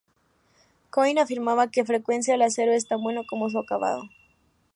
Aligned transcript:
Koenig 0.89 1.19
afirmaba 1.19 1.67
con 1.69 1.85
frecuencia: 1.85 2.33
"El 2.33 2.41
acero 2.41 2.73
es 2.73 2.87
tan 2.87 3.03
bueno 3.03 3.21
como 3.29 3.51
su 3.51 3.59
acabado. 3.59 4.09